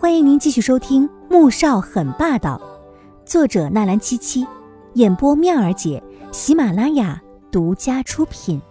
[0.00, 2.56] 欢迎您继续收听《穆少很霸道》，
[3.28, 4.46] 作者纳兰七七，
[4.94, 6.00] 演播妙儿姐，
[6.32, 8.62] 喜马拉雅独家出品。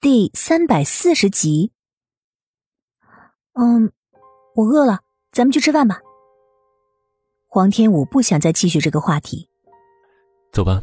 [0.00, 1.72] 第三百四十集。
[3.52, 3.92] 嗯，
[4.54, 6.00] 我饿了，咱们去吃饭吧。
[7.48, 9.50] 黄天武不想再继续这个话题。
[10.50, 10.82] 走吧，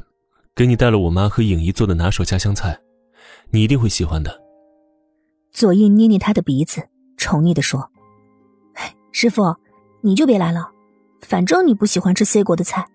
[0.53, 2.79] 给你带了我妈和影姨做的拿手家乡菜，
[3.49, 4.39] 你一定会喜欢的。
[5.51, 6.87] 左印捏捏他的鼻子，
[7.27, 7.91] 宠溺的说
[9.11, 9.53] ：“师傅，
[9.99, 10.71] 你就别来了，
[11.19, 12.87] 反正你不喜欢吃 C 国的菜。”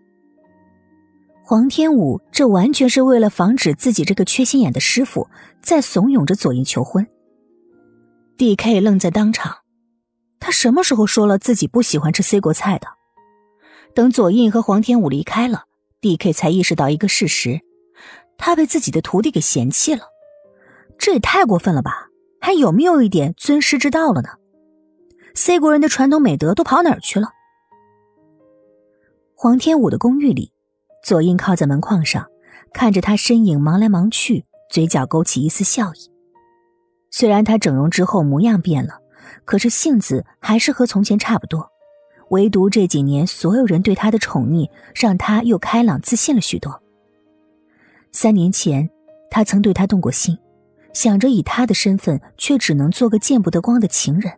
[1.45, 5.29] 黄天武这完全是为了防止自己这个缺心眼的师傅
[5.61, 7.07] 再怂恿着左印求婚。
[8.39, 8.81] D.K.
[8.81, 9.59] 愣在当场，
[10.41, 12.87] 他什么时候说了自己不喜欢吃 C 国菜的？
[13.95, 15.65] 等左印和黄天武离开了。
[16.01, 16.33] D.K.
[16.33, 17.61] 才意识到一个事实，
[18.39, 20.05] 他被自己的徒弟给嫌弃了，
[20.97, 22.09] 这也太过分了吧？
[22.45, 24.31] 还有没有一点尊师之道了呢
[25.33, 27.29] ？C 国人的传统美德都跑哪儿去了？
[29.33, 30.53] 黄天武的公寓里，
[31.05, 32.27] 左印靠在门框上，
[32.75, 36.11] 看着他身影忙来忙去，嘴角勾起一丝笑意。
[37.13, 38.99] 虽然他整容之后模样变了，
[39.45, 41.71] 可是性子还是和从前差不多。
[42.31, 46.83] 唯独这几年，所有人对他的宠溺，让他又开朗自信了许多。
[48.11, 48.91] 三年前，
[49.31, 50.37] 他曾对他动过心，
[50.93, 54.33] 想着以他的身份，却只能做个见不得光的情人，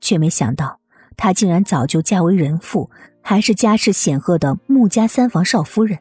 [0.00, 0.78] 却没想到
[1.16, 2.90] 他竟然早就嫁为人妇，
[3.22, 5.98] 还是家世显赫的穆家三房少夫人。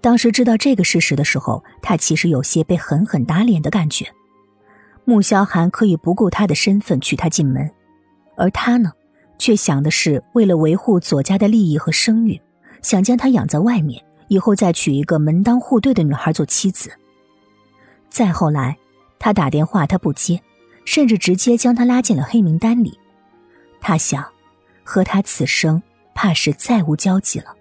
[0.00, 4.06] 当时知道这个事实的时候，他其实有些被狠狠打脸的感觉。
[5.04, 7.70] 穆萧寒可以不顾他的身份娶她进门，
[8.36, 8.92] 而他呢？
[9.38, 12.38] 却想的是为了维护左家的利益和声誉，
[12.82, 16.90] 想将她养在外面，以后再娶一个门当户对的女孩做妻子。
[18.10, 18.76] 再后来，
[19.18, 20.42] 他打电话他不接，
[20.84, 22.98] 甚至直接将他拉进了黑名单里。
[23.80, 24.28] 他想，
[24.84, 25.82] 和他此生
[26.14, 27.56] 怕是再无交集了。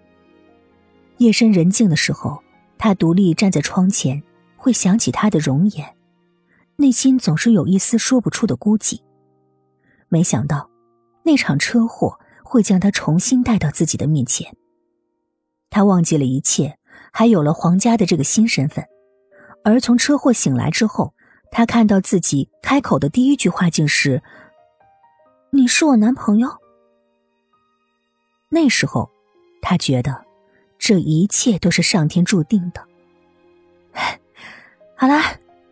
[1.18, 2.42] 夜深人静的时候，
[2.78, 4.22] 他独立站在窗前，
[4.58, 5.96] 会想起他的容颜，
[6.78, 9.00] 内心总是有一丝说不出的孤寂。
[10.10, 10.70] 没想到。
[11.22, 14.56] 那场车祸会将他重新带到自己的面前。
[15.70, 16.80] 他忘记了一切，
[17.12, 18.84] 还有了皇家的这个新身份。
[19.64, 21.14] 而从车祸醒来之后，
[21.52, 24.22] 他看到自己开口的第一句话竟是
[25.52, 26.50] ：“你是我男朋友。”
[28.50, 29.10] 那时候，
[29.62, 30.26] 他觉得
[30.78, 32.84] 这一切都是上天注定的。
[34.96, 35.22] 好了，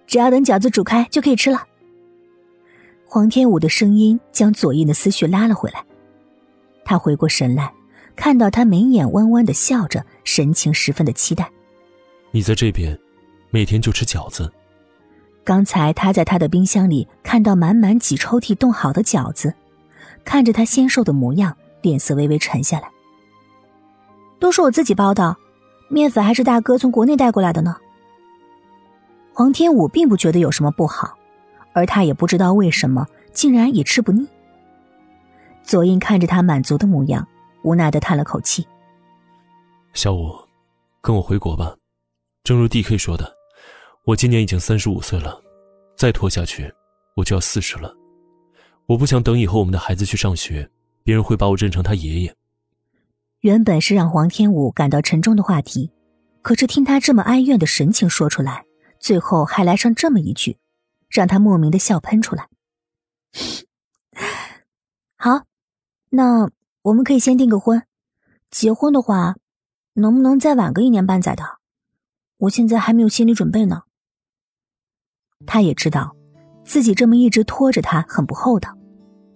[0.06, 1.66] 只要等饺子煮开就可以吃了。
[3.06, 5.84] 黄天武的声音将左印的思绪拉了回来，
[6.86, 7.74] 他回过神来，
[8.16, 11.50] 看到他眉眼弯弯的笑着，神情十分的期待。
[12.32, 13.00] 你在这边，
[13.50, 14.52] 每天就吃饺子。
[15.44, 19.54] 刚才他在他的冰箱里看到满满几抽屉冻好的饺子，
[20.24, 22.90] 看着他纤瘦的模样，脸色微微沉下来。
[24.40, 25.36] 都是我自己包的，
[25.90, 27.78] 面粉还是大哥从国内带过来的呢。
[29.34, 31.18] 黄天武并不觉得有什么不好。
[31.74, 34.28] 而他也不知道为什么，竟然也吃不腻。
[35.62, 37.28] 左印看着他满足的模样，
[37.62, 38.68] 无奈的叹了口气
[39.94, 40.36] ：“小五，
[41.02, 41.76] 跟我回国吧。
[42.44, 43.32] 正如 D.K 说的，
[44.08, 45.44] 我今年已经三十五岁了，
[45.98, 46.74] 再拖下去，
[47.18, 47.94] 我就要四十了。
[48.86, 50.72] 我不想等以后我们的孩子去上学，
[51.04, 52.34] 别人会把我认成他爷爷。”
[53.42, 55.92] 原本是让黄天武感到沉重的话题，
[56.42, 58.64] 可是听他这么哀怨的神情说出来，
[58.98, 60.58] 最后还来上这么一句。
[61.10, 62.48] 让他莫名的笑喷出来。
[65.18, 65.44] 好，
[66.10, 66.50] 那
[66.82, 67.84] 我们可以先订个婚，
[68.52, 69.36] 结婚的话，
[69.94, 71.44] 能不能再晚个一年半载的？
[72.38, 73.84] 我现在还没有心理准备呢。
[75.46, 76.16] 他也知道，
[76.64, 78.76] 自己这么一直拖着他很不厚道，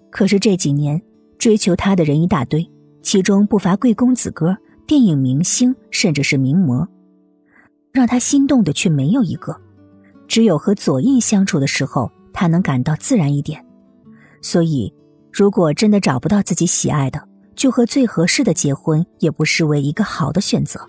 [0.10, 1.02] 可是这几年
[1.38, 2.70] 追求他的人一大堆，
[3.02, 6.88] 其中不乏贵公子哥、电影明星，甚至是名模，
[7.92, 9.56] 让他心动的却没有一个。
[10.28, 13.66] 只有和左印相处的时候，他能感到自然一点。
[14.42, 14.94] 所以，
[15.32, 17.22] 如果真的找不到自己喜爱的，
[17.54, 20.88] 就和最合适的结婚，也不失为一个好的选择。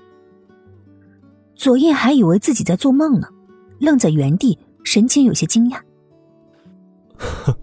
[1.54, 3.28] 左印还以为自己在做梦呢，
[3.78, 5.80] 愣在原地，神情有些惊讶。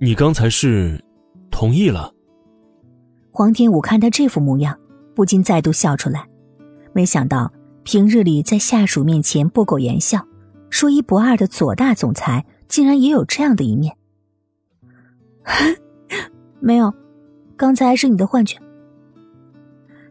[0.00, 1.04] 你刚才是
[1.50, 2.12] 同意了？
[3.30, 4.78] 黄天武看他这副模样，
[5.14, 6.26] 不禁再度笑出来。
[6.92, 7.52] 没想到
[7.84, 10.26] 平日里在下属面前不苟言笑。
[10.70, 13.96] 说一不二的左大总裁竟然也有这样的一面。
[16.60, 16.92] 没有，
[17.56, 18.58] 刚才是你的幻觉。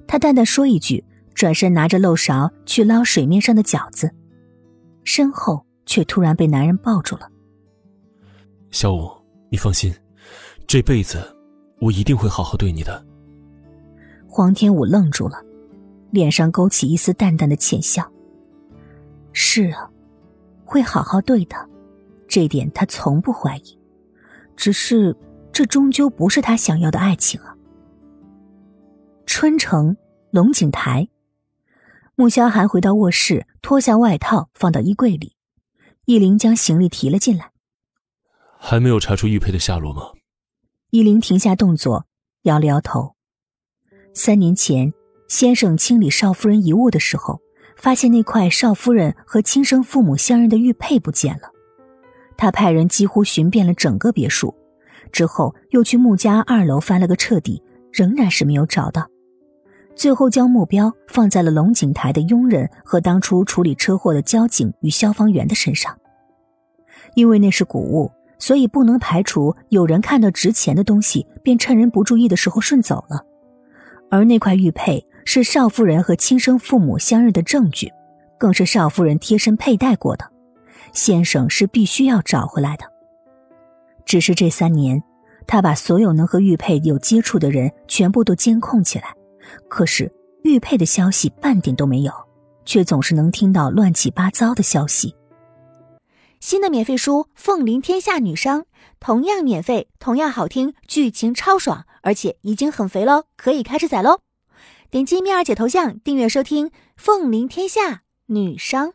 [0.07, 1.05] 他淡淡说一句，
[1.35, 4.11] 转身拿着漏勺去捞水面上的饺子，
[5.03, 7.27] 身后却突然被男人抱住了。
[8.69, 9.09] 小五，
[9.49, 9.91] 你放心，
[10.67, 11.17] 这辈子
[11.79, 13.03] 我一定会好好对你的。
[14.27, 15.41] 黄天武愣住了，
[16.11, 18.07] 脸上勾起一丝淡淡的浅笑。
[19.31, 19.89] 是啊，
[20.65, 21.55] 会好好对的，
[22.27, 23.79] 这点他从不怀疑。
[24.55, 25.15] 只是，
[25.51, 27.55] 这终究不是他想要的爱情啊。
[29.25, 29.95] 春城
[30.31, 31.07] 龙井台，
[32.15, 35.35] 穆萧寒回到卧室，脱下外套放到衣柜里。
[36.07, 37.51] 依林将行李提了进来。
[38.57, 40.03] 还没有查出玉佩的下落吗？
[40.89, 42.05] 易林停下动作，
[42.43, 43.17] 摇了摇头。
[44.13, 44.93] 三年前，
[45.27, 47.41] 先生清理少夫人遗物的时候，
[47.75, 51.51] 发现那块少夫人和亲生父母相认的玉佩不见了。
[52.37, 54.55] 他派人几乎寻遍了整个别墅，
[55.11, 57.61] 之后又去穆家二楼翻了个彻底，
[57.91, 59.09] 仍然是没有找到。
[59.97, 65.97] 最后将目标放在了龙井台的佣人和当初处理车祸的交警与消防员的身上。
[67.15, 73.25] 因为那是古物，所以不能排除有人看到值钱的东西便趁人不注意的时候顺走了。
[74.11, 77.91] 而那块玉佩是少夫人和亲生父母相认的证据，
[78.37, 80.23] 更是少夫人贴身佩戴过的。
[80.93, 82.85] 先生是必须要找回来的。
[84.05, 85.01] 只是这三年，
[85.47, 89.16] 他把所有能和玉佩有接触的人全部都监控起来。
[89.67, 90.11] 可是
[90.43, 92.11] 玉佩的消息半点都没有，
[92.65, 95.15] 却总是能听到乱七八糟的消息。
[96.39, 98.61] 新的免费书《凤临天下女商》，
[98.99, 104.19] 同样免费，同样好听，剧情超爽，而且已经很肥喽，可以开始宰喽！
[104.91, 108.89] 点击蜜儿姐头像订阅收听《凤临天下女商》。